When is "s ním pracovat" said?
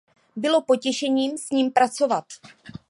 1.37-2.25